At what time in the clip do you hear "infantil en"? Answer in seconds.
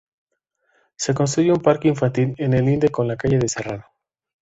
1.87-2.55